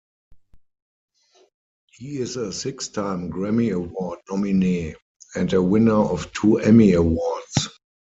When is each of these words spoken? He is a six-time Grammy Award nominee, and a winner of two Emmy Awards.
He 1.91 2.17
is 2.17 2.35
a 2.35 2.51
six-time 2.51 3.29
Grammy 3.31 3.71
Award 3.71 4.17
nominee, 4.31 4.95
and 5.35 5.53
a 5.53 5.61
winner 5.61 5.93
of 5.93 6.33
two 6.33 6.57
Emmy 6.57 6.93
Awards. 6.93 7.67